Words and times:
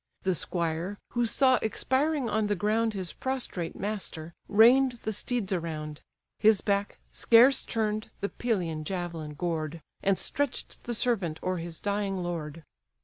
The 0.23 0.33
squire, 0.33 0.97
who 1.09 1.27
saw 1.27 1.59
expiring 1.61 2.27
on 2.27 2.47
the 2.47 2.55
ground 2.55 2.95
His 2.95 3.13
prostrate 3.13 3.75
master, 3.75 4.33
rein'd 4.47 4.93
the 5.03 5.13
steeds 5.13 5.53
around; 5.53 6.01
His 6.39 6.61
back, 6.61 6.97
scarce 7.11 7.61
turn'd, 7.63 8.09
the 8.19 8.29
Pelian 8.29 8.83
javelin 8.83 9.35
gored, 9.35 9.79
And 10.01 10.17
stretch'd 10.17 10.85
the 10.85 10.95
servant 10.95 11.39
o'er 11.43 11.57
his 11.57 11.79
dying 11.79 12.23
lord. 12.23 12.63